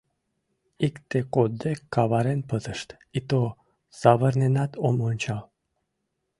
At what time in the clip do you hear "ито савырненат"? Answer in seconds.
3.17-4.71